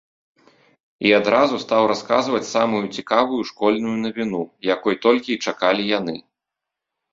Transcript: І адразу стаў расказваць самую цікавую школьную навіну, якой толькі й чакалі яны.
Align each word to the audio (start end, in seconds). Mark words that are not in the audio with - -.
І 1.09 1.11
адразу 1.17 1.59
стаў 1.65 1.83
расказваць 1.91 2.47
самую 2.55 2.81
цікавую 2.97 3.41
школьную 3.51 3.95
навіну, 4.07 4.41
якой 4.75 5.01
толькі 5.07 5.25
й 5.33 5.39
чакалі 5.47 5.89
яны. 5.99 6.19